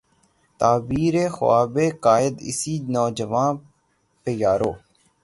[0.59, 3.51] تعبیر ء خواب ء قائد، اسی نوجواں
[4.21, 4.71] پہ یارو